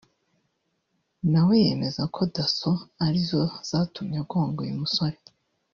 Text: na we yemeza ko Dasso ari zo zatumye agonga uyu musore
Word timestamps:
na 1.31 1.41
we 1.47 1.55
yemeza 1.65 2.03
ko 2.15 2.21
Dasso 2.35 2.71
ari 3.05 3.19
zo 3.29 3.41
zatumye 3.69 4.17
agonga 4.23 4.59
uyu 4.65 4.81
musore 4.81 5.17